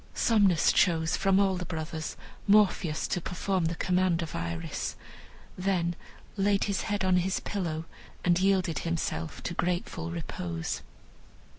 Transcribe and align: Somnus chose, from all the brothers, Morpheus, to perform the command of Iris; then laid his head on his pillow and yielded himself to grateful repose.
Somnus 0.15 0.71
chose, 0.71 1.15
from 1.15 1.39
all 1.39 1.57
the 1.57 1.63
brothers, 1.63 2.17
Morpheus, 2.47 3.05
to 3.07 3.21
perform 3.21 3.65
the 3.65 3.75
command 3.75 4.23
of 4.23 4.33
Iris; 4.33 4.95
then 5.55 5.95
laid 6.35 6.63
his 6.63 6.81
head 6.81 7.05
on 7.05 7.17
his 7.17 7.39
pillow 7.39 7.85
and 8.25 8.39
yielded 8.39 8.79
himself 8.79 9.43
to 9.43 9.53
grateful 9.53 10.09
repose. 10.09 10.81